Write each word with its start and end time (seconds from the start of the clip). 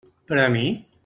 Per 0.31 0.39
a 0.45 0.47
mi? 0.55 0.63